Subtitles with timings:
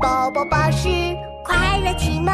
[0.00, 0.88] 宝宝巴士
[1.44, 2.32] 快乐启蒙。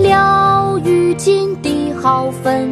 [0.00, 2.68] 了玉金帝号坟，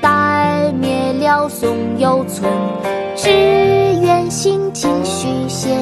[0.00, 2.50] 待灭了宋有存。
[3.14, 3.28] 只
[4.00, 5.76] 愿新亭续写，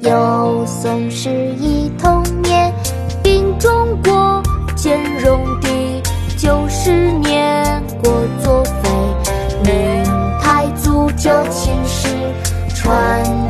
[0.00, 2.19] 有宋史一同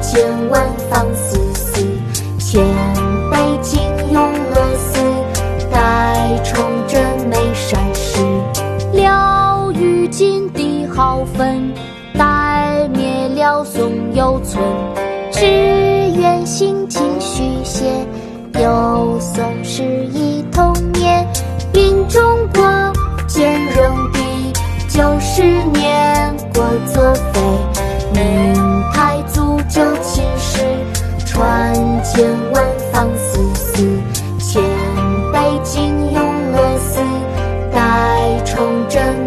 [0.03, 1.87] 千万方丝丝，
[2.39, 2.65] 千
[3.31, 3.81] 杯尽
[4.13, 4.99] 庸乐思，
[5.71, 8.21] 待重振眉山石，
[8.93, 11.73] 了与金帝豪分，
[12.19, 14.63] 待灭了宋有存，
[15.31, 17.85] 只愿心情续写，
[18.55, 20.30] 有宋诗意。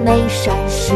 [0.03, 0.93] 没闪失